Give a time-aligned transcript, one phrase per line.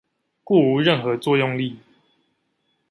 [0.43, 1.77] 故無任何作用力